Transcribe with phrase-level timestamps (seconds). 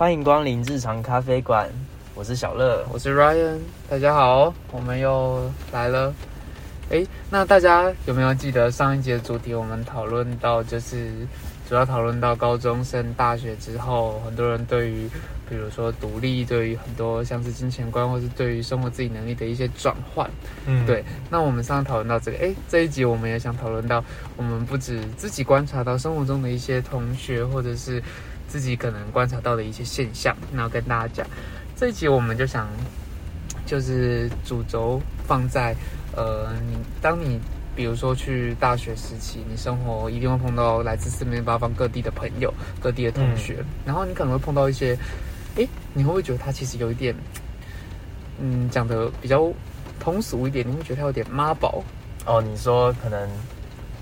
[0.00, 1.68] 欢迎光临日常咖啡馆，
[2.14, 2.82] 我是小乐。
[2.90, 6.10] 我是 Ryan，大家好，我们又来了。
[6.88, 9.52] 诶，那大家有没有记得上一节主题？
[9.52, 11.12] 我们讨论到就是
[11.68, 15.06] 主要讨论到高中升大学之后，很多人对于
[15.46, 20.26] 比如说独立，对于很多像是金钱观，或是对于生活自己能力的一些转换。
[20.64, 24.02] 嗯，对，那我们上次讨论到这个，诶，这一集我们也想讨论到，
[24.38, 28.02] 我们不止自己观察到生活中的一些同学，或者是
[28.50, 31.26] 自己可能观察到的一些现象，然后跟大家讲。
[31.76, 32.68] 这一集我们就想，
[33.64, 35.72] 就是主轴放在，
[36.16, 37.38] 呃，你当你
[37.76, 44.98] 比如说去大学时期，你生活一定会碰到来自四面八方各地的朋友、各地的同学，然后你可能会碰到一些，
[45.54, 47.14] 诶，你会不会觉得他其实有一点，
[48.40, 49.48] 嗯，讲的比较
[50.00, 51.84] 通俗一点，你会觉得他有点妈宝？
[52.26, 53.26] 哦，你说可能，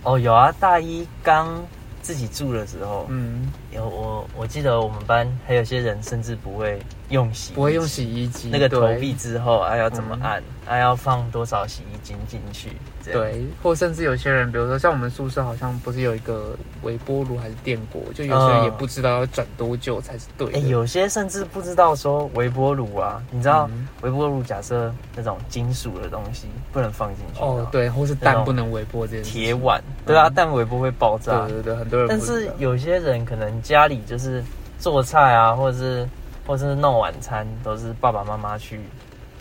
[0.02, 1.62] 哦，有啊，大一刚
[2.08, 10.22] 自己住的时候，嗯，有我我记得我们班还有些人甚至不会用洗，不会用洗衣机，那个投对币之后啊要怎么嗯。
[10.22, 12.70] 按，啊要放多少洗衣精进去，
[13.04, 20.58] 对，或甚至有些人，比如说像我们宿舍好像不是有一个微波炉还是电锅，就有些人也不知道要转多久才是对的。
[20.58, 23.88] 哎，有些甚至不知道说微波炉啊，你知道嗯。
[24.02, 34.44] 微波炉假设那种金属的东西不能放进去哦，，对，或是蛋不能微波这件事情铁碗，对啊，蛋微波会爆炸对，对对，很多人但是有些人可能家里就是
[34.78, 36.08] 做菜啊，或者是
[36.48, 38.80] 或者是弄晚餐，都是爸爸妈妈去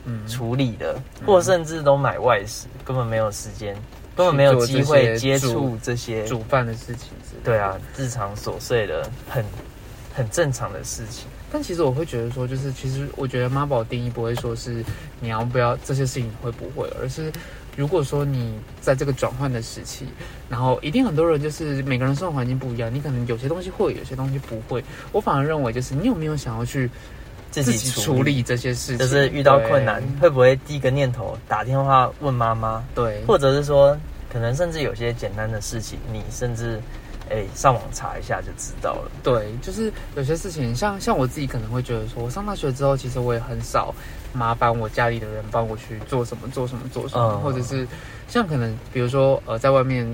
[0.04, 3.74] 嗯处理的，或甚至都买外食，根本没有时间，
[4.14, 6.26] 根本没有机会接触这些。
[6.26, 9.44] 煮饭的事情的对啊，日常琐碎的很
[10.14, 11.28] 很正常的事情。
[11.50, 14.84] 但其实我会觉得说，就是其实我觉得妈宝定义不会说是
[15.22, 17.32] 你要不要这些事情会不会，而是
[17.78, 20.08] 如果说你在这个转换的时期，
[20.50, 24.84] 然后一定很多人就是每个人生活环境不一样，你可能有些东西会，有些东西不会。
[25.12, 26.90] 我反而认为就是你有没有想要去
[27.52, 30.22] 自自己处理这些事情，就是遇到困难对。
[30.22, 33.96] 会不会第一个念头打电话问妈妈，对，或者是说
[34.34, 36.82] 可能甚至有些简单的事情，你甚至
[37.30, 39.12] 哎上网查一下就知道了。
[39.24, 43.94] 对，就是有些事情，像像我自己可能会觉得说，我上大学之后，其实我也很少
[44.34, 47.88] 麻烦我家里的人帮我去做什么做什么做什么，嗯或者是
[48.28, 50.06] 像可能比如说呃在外面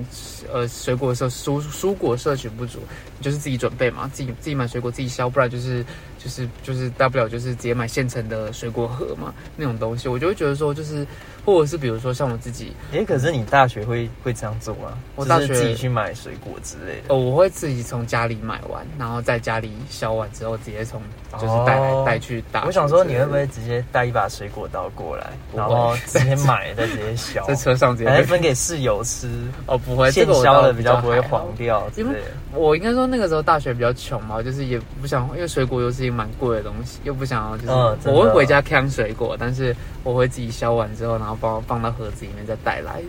[0.52, 2.78] 呃水果摄蔬蔬果摄取不足，
[3.18, 5.84] 你就是自己准备嘛，自己自己买水果自己削，不然就是
[6.18, 11.06] 就是就是大不了就是直接买现成的水果盒嘛那种东西，我就会觉得说就是
[11.44, 14.96] 或者是比如说像我自己哎、可是你大学会会这样做啊？
[15.16, 17.14] 我大学自己去买水果之类的。
[17.14, 21.02] 哦，我会自己从家里买完，然后在家里削完之后，直接从
[21.32, 22.64] 就是带来、哦带去打。
[22.64, 29.28] 我想说，你会不会直接带一把水果刀过来，然后直接买，再直接削， 在车上直接还被 分给室友吃？
[29.66, 31.46] 哦，不会，现这个我削的比较不会黄。
[31.56, 32.22] 掉因为。
[32.52, 43.02] 我应该说那个时候大学比较穷嘛，就是也不想，因为水果又是一个蛮贵的东西，又不想要就是、我会回家扛水果，但是我会自己削完之后，然后放放到盒子里面再带来。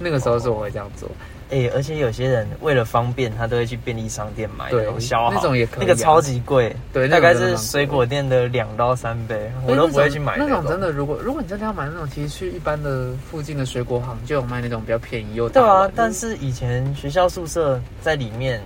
[0.00, 1.08] 那个时候是我会这样做，
[1.52, 4.86] 哎、而且有些人为了方便，他都会去便利商店买对
[5.30, 18.58] 那种也可以啊那个超级贵，对，大概是水果店的两到三倍，我都不会去买那种种真的，如果如果你真的要买那种，其实去一般的附近的水果行就有卖那种比较便宜又大对啊，但是以前学校宿舍在里面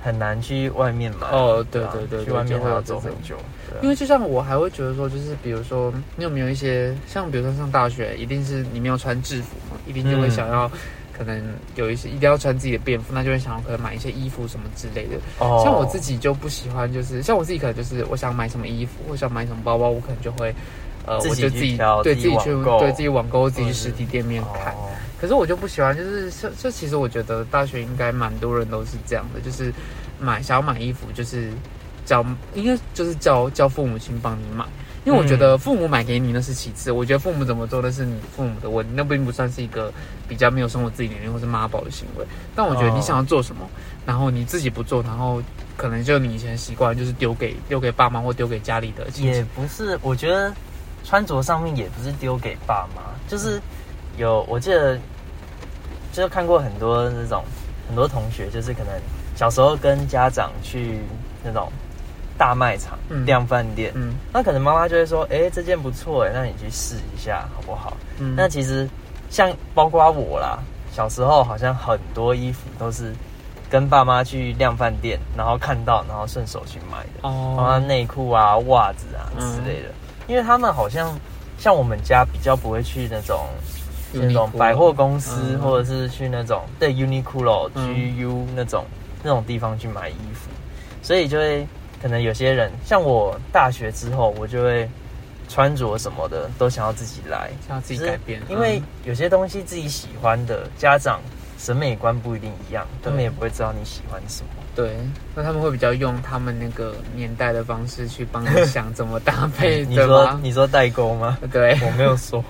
[0.00, 3.36] 很难去外面买哦对啊对对对去外面会还要走很久。
[3.80, 10.70] 因为就像我还会觉得说，就是比如说，你有没有一些像比如说上大学，一定是你没有穿制服嘛，一定就会嗯想要，
[11.16, 11.42] 可能
[11.76, 15.16] 有一些一定要穿自己的便服，那就会想要可能买一些衣服什么之类的。
[15.38, 20.54] 哦像我自己就不喜欢，就是像我自己可能就是我想买什么衣服，我想买什么包包，我可能就会。
[21.04, 24.72] 呃，我就自己对自己去对自己网购，自己实体店面看。
[24.74, 24.88] 哦
[25.20, 29.72] 可是我就不喜欢，就是这这其实我觉得大学应该蛮多人都是这样的，就是
[30.18, 31.50] 买想要买衣服，就是
[32.04, 32.24] 叫
[32.54, 34.64] 应该就是叫叫父母亲帮你买，
[35.04, 39.92] 因为我觉得父母买给你那是其次，我觉得父母怎么做那是你父母的问题，那并不算是一个
[40.28, 42.26] 比较没有生活自理能力或是妈宝的行为。
[42.54, 43.68] 但我觉得你想要做什么，
[44.06, 45.42] 然后你自己不做，然后
[45.76, 50.52] 可能就你以前习惯就是丢给丢给爸妈或丢给家里的也，不是，我觉得
[51.04, 53.60] 穿着上面也不是丢给爸妈，就是
[54.16, 54.96] 有我记得
[56.12, 57.42] 就是看过很多那种
[57.88, 58.92] 很多同学，就是可能
[59.34, 60.98] 小时候跟家长去
[61.42, 61.72] 那种
[62.42, 63.24] 大卖场、嗯。
[63.24, 64.16] 量饭店，嗯。
[64.32, 68.88] 那可能妈妈就会说：“哎、这件不错，哎，那你去试一下好不好？”嗯，那其实
[69.30, 70.58] 像包括我啦，
[70.92, 73.14] 小时候好像很多衣服都是
[73.70, 77.20] 跟爸妈去量饭店，然后看到，然后顺手去买的。
[77.22, 79.90] 包括哦，内裤啊、袜子啊嗯之类的，
[80.26, 81.16] 因为他们好像
[81.58, 83.38] 像我们家比较不会去那种
[84.12, 85.60] 那种百货公司，嗯。
[85.60, 87.94] 或者是去那种对 Uniqlo、嗯。
[87.94, 88.84] GU 那种
[89.22, 90.50] 那种地方去买衣服，
[91.02, 91.64] 所以就会
[92.02, 94.88] 可能有些人像我大学之后，我就会
[95.48, 101.20] 穿着什么的都想要自己来，想要自己改变，因为嗯有些东西自己喜欢的，家长
[101.58, 104.48] 审美观不一定一样，他们也不会知道你喜欢什么。
[104.74, 104.96] 对，
[105.34, 110.40] 那他们会比较用他们那个年代的方式去帮你想怎么搭配， 你说？
[110.42, 111.38] 你说代沟吗？
[111.52, 112.42] 对， 我没有说。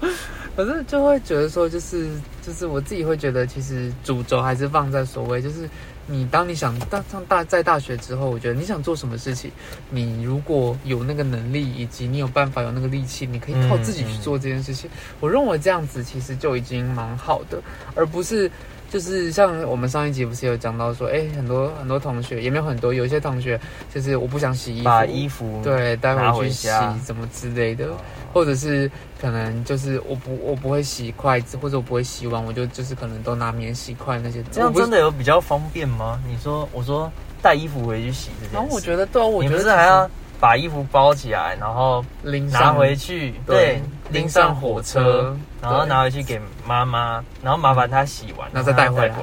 [0.54, 2.10] 可是就会觉得说，就是
[2.42, 5.66] 就是我自己会觉得，其实主轴还是放在所谓，就是
[6.10, 9.50] 你当你想大上大在大学之后，我觉得你想做什么事情，
[9.90, 14.90] 你如果有那个能力，以及你有办法有那个力气，你可以靠自己去做这件事情。
[15.20, 17.62] 我认为这样子其实就已经蛮好的，
[17.94, 18.50] 而不是。
[18.90, 23.58] 就是像我们上一集不是有讲到说，哎、很多很多同学也没有很多，有些同学
[23.94, 27.96] 就是我不想洗衣服，把衣服对带拿回回去洗家，怎么之类的，哦
[28.32, 28.88] 或者是
[29.20, 34.42] 可能就是我不我不会洗筷子，或者我不会洗碗，我就就是可能都拿免洗筷那些。
[34.52, 36.20] 这样真的有比较方便吗？
[36.28, 37.10] 你说，我说
[37.42, 40.08] 带衣服回去洗这件事，然后我觉得对啊，我觉得还要
[40.40, 49.14] 把衣服包起来，然后拎拿回去，对对，拎上火车，然后拿回去给妈妈，然后麻烦她洗完，然后再带回来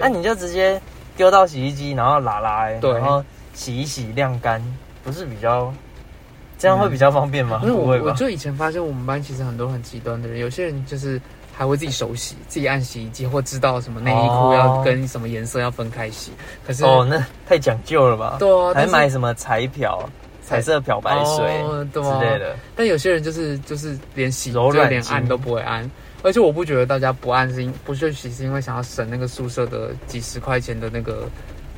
[0.00, 0.80] 那你就直接
[1.16, 3.22] 丢到洗衣机，然后拉拉，对然后
[3.52, 4.62] 洗一洗晾干，
[5.02, 5.74] 不是比较
[6.58, 7.60] 这样会比较方便吗？
[7.64, 8.04] 因为我不会吧？
[8.06, 11.20] 我就以前发现我们班其实很多很极端的人，有些人就是
[11.52, 16.30] 还会自己手洗，自己按洗衣机，或知道什么内衣裤哦要跟什么颜色要分开洗。
[16.64, 18.36] 可是哦，那太讲究了吧？
[18.38, 20.08] 对啊，还买什么彩漂、
[20.56, 21.46] 彩色漂白水
[21.92, 22.56] 之类的。
[22.76, 25.90] 但有些人就是就是连洗柔软筋就连按都不会按，
[26.22, 31.28] 而且我不觉得大家不按是因不去洗是因为想要省那个宿舍的几十块钱的那个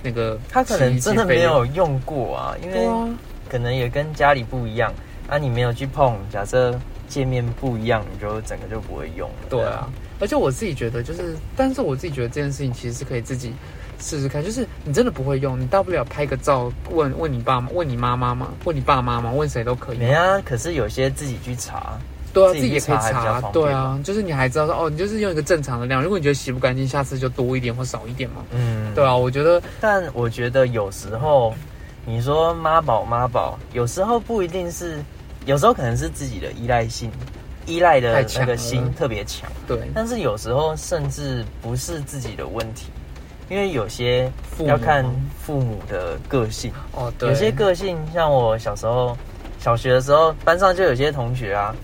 [0.02, 3.12] 那个他可能真的没有用过啊，因为
[3.48, 4.92] 可能也跟家里不一样。
[5.26, 6.78] 啊，你没有去碰，假设
[7.08, 9.36] 界面不一样，你就整个就不会用了。
[9.48, 9.88] 对啊，
[10.20, 13.54] 而且我自己觉得就是，但是我自己觉得这件事情其实是可以自己
[14.00, 19.98] 试试看，就是你真的不会用，你大不了拍个照问问你爸妈，问你妈妈嘛，问你爸妈嘛，问谁都可以。
[19.98, 21.98] 没啊，可是有些自己去查，
[22.32, 28.44] 对啊，自自己己也可以查对啊，就是你还知道说哦，你就是用一个正常的量，如果你觉得洗不干净，下次就多一点或少一点嘛。
[28.50, 31.54] 嗯，对啊，我觉得但我觉得有时候
[32.06, 34.98] 你说妈宝妈宝，有时候不一定是，
[35.46, 37.10] 有时候可能是自己的依赖性，
[37.66, 39.50] 依赖的那个心特别强。
[39.66, 42.90] 对但是有时候甚至不是自己的问题，
[43.48, 44.30] 因为有些
[44.60, 45.04] 要看
[45.40, 46.72] 父母的个性。
[46.92, 49.16] 哦，对，有些个性，像我小时候
[49.58, 51.74] 小学的时候，班上就有些同学啊，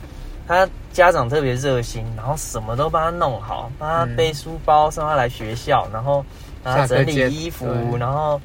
[0.46, 6.24] 他家长特别热心，然后什么都帮他弄好，帮他嗯背书包，送他来学校，然后
[6.62, 7.66] 帮他整理衣服，
[7.98, 8.40] 然后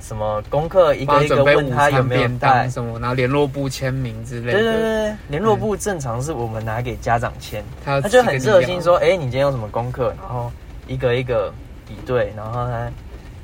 [0.00, 2.68] 什么功课一个一个问他有没有带。
[2.68, 4.60] 什么，然后联络部签名之类的。
[4.60, 10.52] 对对对，联络部正常是我们拿给家长签，他就很热心说：“哎、你今天有什么功课？”然后
[10.86, 11.52] 一个一个
[11.86, 12.90] 比对，然后他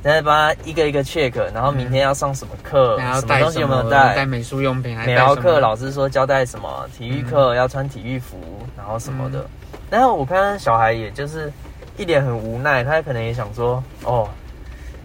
[0.02, 4.26] 再帮他一个一个 check，然后明天要上什么课，然后什么东西有没有带带？
[4.26, 8.36] 美术用品，还美劳课老师说交代什么，体育课要穿体育服，
[8.76, 9.46] 然后什么的。
[9.90, 11.52] 然后我看小孩也就是
[11.96, 14.28] 一脸很无奈，他可能也想说：“哦，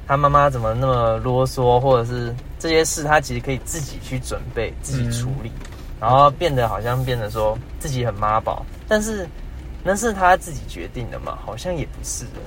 [0.08, 5.52] 他妈妈怎么那么啰嗦，或者是这些事他其实可以自己去准备、自己处理。
[6.00, 9.28] 然后变得好像变得说自己很妈宝，但是
[9.84, 11.38] 那是他自己决定的嘛？
[11.44, 12.40] 好像也不是的。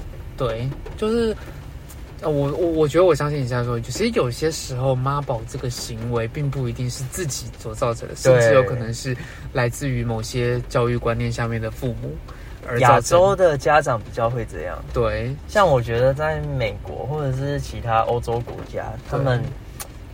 [0.49, 1.37] 对，就是。
[2.23, 9.17] 呃，我我我觉得我相信你现在说，其实有些时候妈宝这个行为并不一定是自己所造成的，甚至有可能是
[9.55, 12.15] 来自于某些教育观念下面的父母
[12.69, 15.35] 而亚洲的家长比较会这样，对。
[15.49, 19.43] 像我觉得在美国或者是其他欧洲国家，他们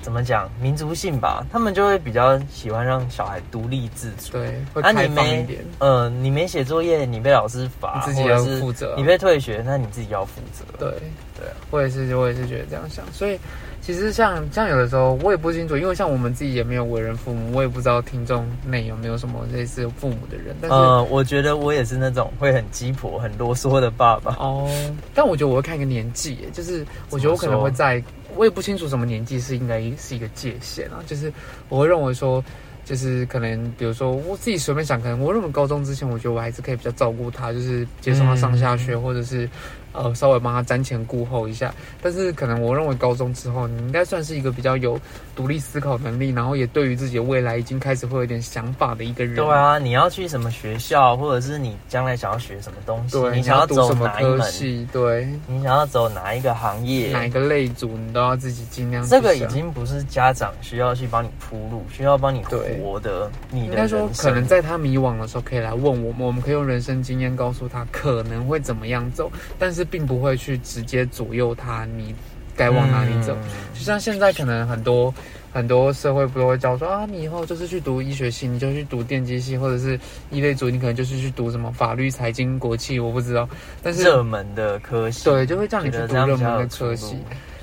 [0.07, 4.35] 怎么讲民族性吧，他们就会比较喜欢让小孩独立自主。
[4.35, 10.65] 对，会啊，开放一点，呃，你没写作业，你被老师罚，你自己要负责你被退学，那你自己要负责。
[10.79, 10.89] 对
[11.37, 13.05] 对啊，我也是，我也是觉得这样想。
[13.13, 13.37] 所以
[13.83, 20.55] 其实像像有的时候我也不清楚，因为像我们自己也没有为人父母，我也不知道听众内有没有什么类似父母的人。
[20.61, 24.37] 但是、呃，我觉得我也是那种会很鸡婆、很啰嗦的爸爸。
[24.39, 24.71] 哦，
[25.13, 28.01] 但我觉得我会看一个年纪，就是我觉得我可能会在，
[28.37, 31.33] 我也不清楚什么年纪是应该是一个界限啊，就是
[31.69, 32.45] 我会认为说。
[32.87, 39.51] 就是可能，比如说我自己随便想，可能我认为高中之前，我觉得我还是可以比较照顾他，就是接送他上下学，或者是
[39.97, 41.75] 呃稍微帮他瞻前顾后一下。
[42.03, 44.99] 但是可能我认为高中之后，你应该算是一个比较有
[45.35, 49.35] 独立思考能力，然后也对于自己的未来已经开始会有点想法的一个人。
[49.35, 64.09] 对啊，你要去什么学校，或者是你将来想要学什么东西，对，你想要走读什么科哪一门，系，对，你想要走哪一个行业，哪一个类组，你都要自己尽量这个已经不是家长需要去帮你铺路，需要帮你对活的你的应该说。
[64.19, 72.15] 可能在他迷惘的时候，可以来问我们，我们可以用人生经验告诉他可能会怎么样走，但是并不会去直接左右他你
[72.57, 73.35] 该往哪里走。
[73.43, 75.15] 嗯就像现在可能很多
[75.53, 79.99] 很多社会不都会教说啊，你以后就是去读医学系，你就去读电机系，或者是
[80.31, 83.49] 一类组，你可能就是去读什么法律、财经、国际，我不知道。
[83.83, 87.17] 但是热门的科系，对，就会叫你去读热门的科系。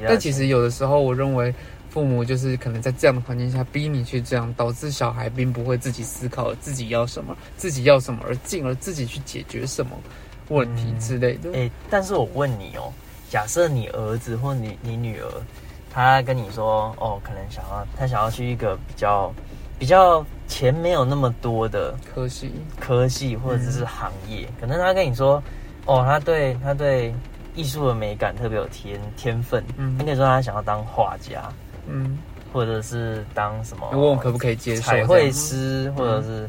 [0.07, 1.53] 但其实有的时候，我认为
[1.89, 9.91] 父母就是可能在这样的环境下逼你去这样，导致小孩并不会自己思考自己要什么，自己要什么，而进而自己去解决什么
[10.49, 11.49] 问题嗯之类的。
[11.53, 12.91] 哎、但是我问你哦，
[13.29, 15.27] 假设你儿子或你你女儿，
[15.91, 19.33] 他跟你说，哦，可能想要他想要去一个比较
[19.79, 25.41] 比较钱没有那么多的科系，科系或者是行业，可能他跟你说，
[25.85, 27.13] 哦，他对他对
[27.55, 29.97] 艺术的美感特别有天天分，嗯。
[29.97, 31.51] 他跟你说他想要当画家，
[31.87, 32.17] 嗯，
[32.51, 36.47] 或者是当什么问我可不可以接受彩绘师，或者是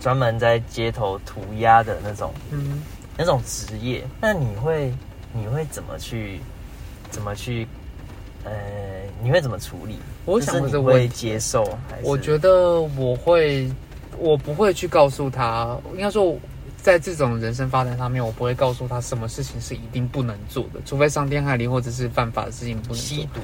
[0.00, 2.82] 专门在街头涂鸦的那种嗯，
[3.16, 4.92] 那种职业，那你会
[5.32, 6.40] 你会怎么去
[7.10, 7.66] 怎么去
[8.44, 8.52] 呃，
[9.22, 9.98] 你会怎么处理？
[10.24, 13.70] 我想就是你会接受，还是我觉得我会，
[14.18, 16.36] 我不会去告诉他，应该说，
[16.76, 23.28] 在这种人生发展上面，我不会告诉他什么事情是一定不能做的，除非伤天害理或者是犯法的事情不能做吸。
[23.34, 23.40] 毒，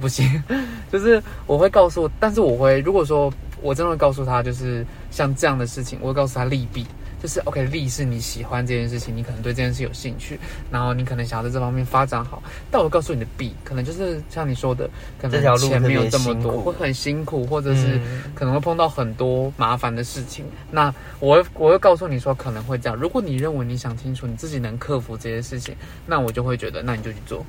[0.00, 0.42] 不行，
[0.90, 3.32] 就是我会告诉，但是我会，如果说
[3.62, 6.86] 我真的会告诉他，就是像这样的事情，我会告诉他利弊，
[7.22, 10.38] 就是 OK，利是你喜欢这件事情，你可能对这件事有兴趣，
[10.70, 14.90] 然后你可能想要在这方面发展好，但我告诉你的弊，可能就是像你说的，
[15.20, 18.22] 可能钱没有这么多，会很辛苦，或者是嗯。
[18.34, 20.44] 可能会碰到很多麻烦的事情。
[20.70, 25.76] 那我我会告诉你说可能会这样，如果你认为你想清楚，你自己能克服这些事情，
[26.06, 27.44] 那我就会觉得那你就去做。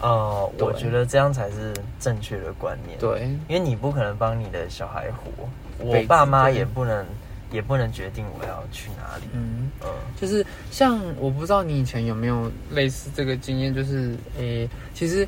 [0.00, 5.48] 呃，我对觉得这样才是正确的观念。，对，因为你不可能帮你的小孩活，
[5.78, 7.06] 我爸妈也不能
[7.50, 9.24] 也不能决定我要去哪里。
[9.32, 9.70] 嗯。
[9.82, 9.88] 嗯，
[10.20, 15.26] 就是像我不知道你以前有没有类似这个经验，就是诶、其实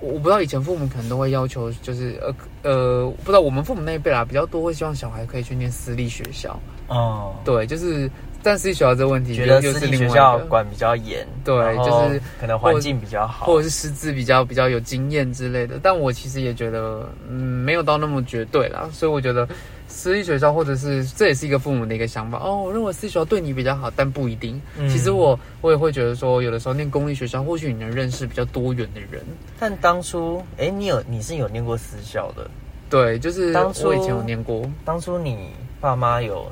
[0.00, 6.58] 我不知道以前父母可能都会要求，就是呃呃，不知道我们父母那一辈啦，比较多会希望小孩可以去念私立学校。
[6.88, 8.10] 哦，对，就是
[8.42, 15.78] 但私立学校这个问题，觉得私立学校管比较严，对就是可能环境比较好，或者是师资比较比较有经验之类的。
[15.82, 17.34] 但我其实也觉得，嗯，
[17.64, 18.88] 没有到那么绝对啦。
[18.92, 19.48] 所以我觉得
[19.86, 22.56] 私立学校或者是这也是一个父母的一个想法哦。
[22.56, 24.60] 我认为私立学校对你比较好，但不一定。
[24.76, 29.22] 嗯其实我我也会觉得说，有的时候念公立学校，或许你能认识比较多元的人。
[29.60, 32.50] 但当初，哎、你有你是有念过私校的，
[32.90, 36.50] 对，就是当初我以前有念过，当初你爸妈有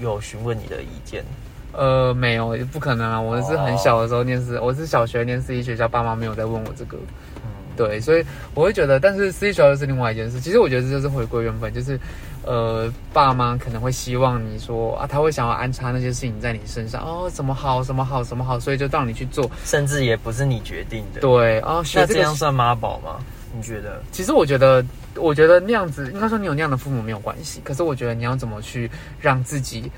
[0.00, 1.24] 有询问你的意见，
[1.72, 3.20] 呃，没有，不可能啊！
[3.20, 6.96] 我是很小的时候念私，我是小学念私立学校，爸妈没有在问我这个。
[7.36, 7.42] 嗯，
[7.76, 10.40] 对，所以我会觉得，但是私立学校又是另外一件事。
[10.40, 11.98] 其实我觉得这就是回归原本，就是
[12.44, 19.50] 呃，爸妈可能会希望你说啊，他会想要安插那些事情在你身上，哦，什么好，什么好，什么好，所以就让你去做。
[19.64, 23.16] 甚至也不是你决定的。，对，哦，学这个那这样算妈宝吗？
[23.54, 24.02] 你觉得？
[24.10, 24.84] 其实我觉得，
[25.16, 27.60] 我觉得那样子，应该说你有那样的父母没有关系。
[27.62, 28.90] 可是我觉得你要怎么去
[29.20, 29.90] 让自己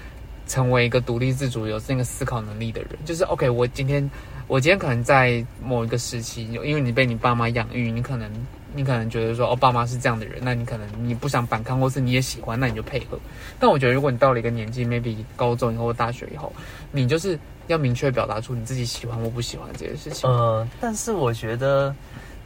[0.47, 3.49] 成为一个独立自主、有那个思考能力的人，就是 OK。
[3.49, 4.09] 我今天，
[4.47, 8.31] 我今天可能在某一个时期，因为你被你爸妈养育，你可能
[8.75, 13.19] 你可能觉得说，哦，爸妈是这样的人，那你可能你不想反抗，或是你也喜欢，那你就配合。
[13.59, 16.53] 但我觉得，如果你到了一个年纪，maybe 高中以后或大学以后，
[16.91, 20.29] 你就是要明确表达出你自己喜欢或不喜欢这件事情。
[20.29, 21.95] 呃，但是我觉得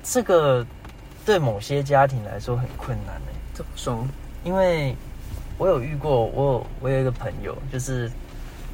[0.05, 0.65] 这个
[1.29, 4.03] 对某些家庭来说很困难呢，怎么说？
[4.45, 4.97] 因为
[5.59, 8.11] 我有遇过，我有我有一个朋友，就是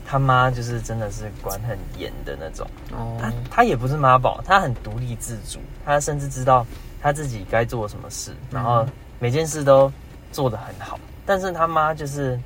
[0.07, 2.65] 他妈就是真的是管很严的那种。
[2.93, 6.65] 哦，他他也不是妈宝，他很独立自主，他甚至知道
[7.03, 8.87] 他自己该做什么事，然后
[9.19, 9.93] 每件事都
[10.31, 10.97] 做得很好。
[11.27, 12.39] 但是他妈就是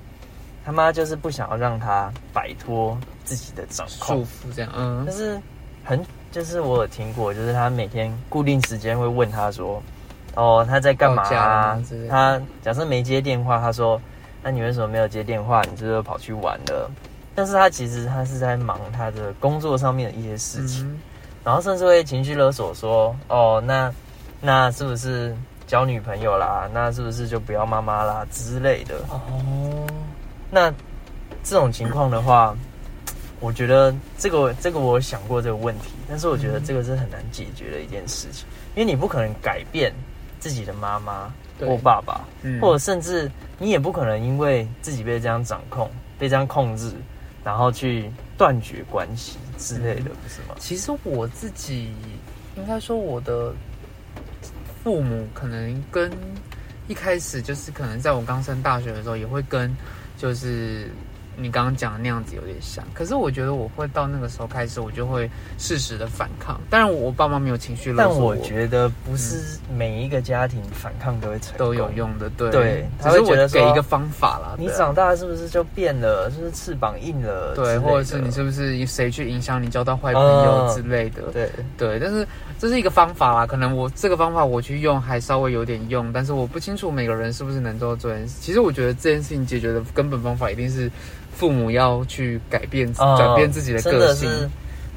[0.64, 2.96] 他妈就是不想要让他摆脱
[3.26, 5.38] 自己的掌控束，缚这样，嗯就，是
[5.84, 9.82] 很就是我有听过，就是他每天固定时间会问他说，
[10.34, 11.24] 哦他在干嘛
[12.08, 14.00] 他假设没接电话，他说
[14.42, 15.62] 那你为什么没有接电话？
[15.70, 16.90] 你是不是跑去玩了？
[17.34, 20.86] 但是他其实他是在忙他的工作上面的一些事情。
[20.86, 21.00] 嗯
[21.44, 23.90] 然后甚至会情绪勒索说：“哦，那
[24.38, 25.34] 那是不是
[25.66, 26.68] 交女朋友啦？
[26.74, 29.86] 那是不是就不要妈妈啦之类的哦，？”
[30.50, 30.70] 那
[31.42, 32.54] 这种情况的话，
[33.40, 38.44] 我觉得这个这个我想过这个问题，但是我觉得这个是很难解决的一件事情，
[38.74, 39.90] 因为你不可能改变
[40.38, 42.60] 自己的妈妈或爸爸，嗯。
[42.60, 46.92] 或者甚至你也不可能因为自己被这样掌控、被这样控制，
[47.44, 50.54] 然后去断绝关系之类的，不是吗？
[50.58, 51.92] 其实我自己
[52.56, 53.52] 应该说，我的
[54.82, 56.10] 父母可能跟
[56.86, 59.74] 一开始就是可能在我刚升大学的时候，也会跟
[60.16, 60.90] 就是
[61.38, 62.82] 你刚刚讲的那样子有点像。
[62.94, 66.58] 可是我觉得我会到那个时候开始，我就会适时的反抗。
[66.70, 71.88] 当然，我爸妈没有情绪勒但索我觉得不是每一个家庭反抗都会成功，都有。
[71.98, 74.54] 用的，对对只是我给一个方法啦。
[74.58, 76.30] 你长大是不是就变了？
[76.30, 81.22] 是不是翅膀硬了对，或者是你是不是谁去影响你交到坏朋友嗯之类的？
[81.32, 82.24] 对对，但是
[82.58, 88.36] 这是一个方法啦，可能我这个方法我去用还稍微有点用，但是我不清楚每个人是不是能做到这件事。
[88.40, 90.90] 其实我觉得这件事情解决的根本方法一定是
[91.32, 94.28] 父母要去改变、嗯转变自己的个性。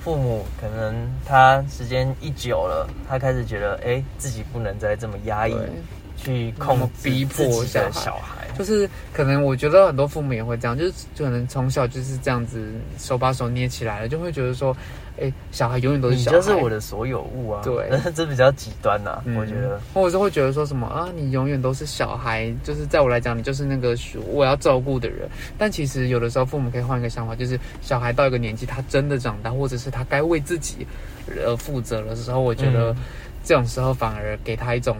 [0.03, 5.69] 父母可能他时间一久了，他开始觉得哎、自己不能再这么压抑对，
[6.17, 8.47] 去控制逼迫自己的小孩小孩。
[8.57, 14.75] 就是可能我觉得很多父母也会这样，就是就可能从小就是这样子手把手捏起来了，就会觉得说，
[15.19, 17.61] 哎、小孩永远都是小孩，就是我的所有物啊！
[17.63, 19.79] 对， 这比较极端呐、嗯我觉得。
[19.93, 23.95] 或者是会觉得说什么啊，你永远都是小孩，就是在我来讲，你就是那个
[24.27, 25.29] 我要照顾的人。
[25.57, 30.87] 但其实有的时候父母可以换一个想法，就是小孩到一个年纪，他真的长大，或者是他该为自己
[31.43, 32.97] 呃负责的时候，我觉得嗯
[33.43, 34.95] 这种时候反而给他一种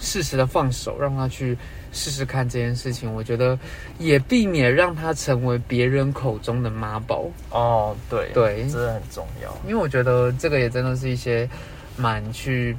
[0.00, 1.56] 适时的放手，让他去
[1.92, 3.12] 试试看这件事情。
[3.12, 3.58] 我觉得
[3.98, 7.26] 也避免让他成为别人口中的妈宝。
[7.50, 9.56] 哦，对对真的很重要。
[9.64, 11.48] 因为我觉得这个也真的是一些
[11.96, 12.76] 蛮去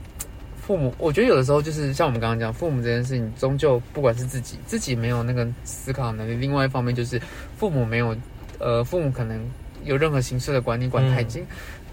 [0.61, 7.19] 父母，我觉得有的时候就是像我们刚刚讲，父母这件事情，终究不管是自己自己没有那个思考能力，另外一方面就是
[7.57, 8.15] 父母没有，
[8.59, 9.43] 呃，父母可能
[9.83, 11.43] 有任何形式的管理管太紧，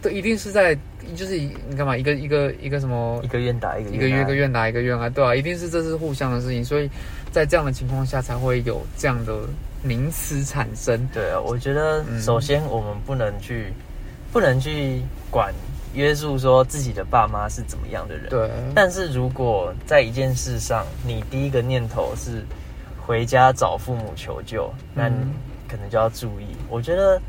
[0.03, 0.77] 都一定是在
[1.15, 6.91] 就是你干嘛一个一个一个什么一个愿打一个一个月一个愿愿打一个愿挨，对啊，一定是这是互相的事情，所以
[7.31, 9.41] 在这样的情况下才会有这样的
[9.83, 11.09] 名词产生。
[11.13, 13.73] 对啊，我觉得嗯首先我们不能去，
[14.33, 15.01] 不能去
[15.31, 15.53] 管
[15.95, 18.29] 约束说自己的爸妈是怎么样的人。
[18.29, 22.45] 对，但是如果在一件事上，你第一个念头是
[23.01, 25.09] 回家找父母求救，那
[25.69, 26.47] 可能就要注意。
[26.69, 27.21] 我觉得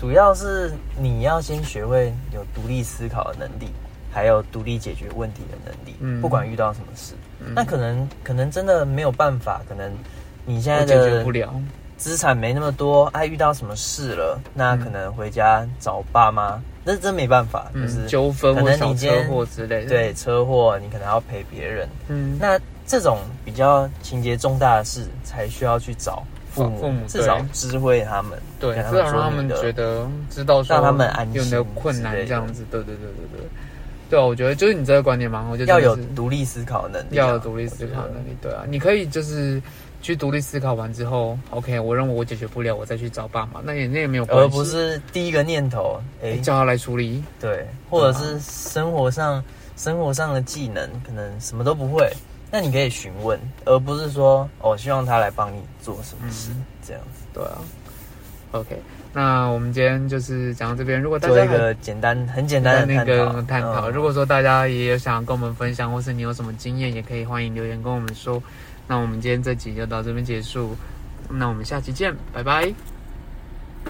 [0.00, 3.70] 主要是你要先学会有独立思考的能力，
[4.10, 5.94] 还有独立解决问题的能力。
[6.00, 9.92] 嗯不管遇到什么事，嗯那可能可能真的没有办法，可能
[10.46, 11.54] 你现在我解决的不了。
[11.98, 19.88] 资产没那么多，哎、遇到什么事了，那嗯可能回家找爸妈，那真没办法，就嗯是，纠纷可或者你今天祸之类的。
[19.90, 21.86] 对，车祸，你可能要陪别人。
[22.08, 26.24] 嗯，那这种比较情节重大的事，才需要去找
[26.64, 32.64] 父母，父母至少对知会他们，对，至少让他们觉得知道说让他们安心有没有困难这样子。
[32.70, 33.48] 对对对对对，
[34.10, 38.36] 对啊，我觉得就是你这个观点蛮好，就要有独立思考能力啊、要有独立思考能力。
[38.42, 39.62] 对啊，你可以就是
[40.02, 47.22] 去独立思考完之后，OK，我认为我解决不了，我再去找爸妈，那也那也没有关系，而不是第一个念头，哎、叫他来处理。
[47.38, 49.42] 对，或者是生活上
[49.76, 52.10] 生活上的技能可能什么都不会，
[52.50, 57.58] 那你可以询问，而不是说哦，希望他来帮你做什么事，嗯这样子对啊
[58.52, 58.76] ，OK，
[59.12, 63.88] 那我们今天就是讲到这边，如果大做一个简单很简单的那个探讨。
[63.88, 68.42] 嗯如果说大家也有想要跟我们分享，或是你有什么经验，也可以欢迎留言跟我们说。
[68.88, 70.76] 那我们今天这集就到这边结束，
[71.28, 72.89] 那我们下期见，拜拜。